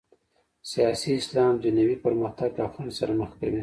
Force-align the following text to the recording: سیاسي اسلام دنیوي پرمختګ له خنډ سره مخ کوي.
سیاسي 0.71 1.11
اسلام 1.21 1.53
دنیوي 1.65 1.97
پرمختګ 2.05 2.49
له 2.59 2.65
خنډ 2.73 2.89
سره 2.99 3.11
مخ 3.19 3.31
کوي. 3.39 3.59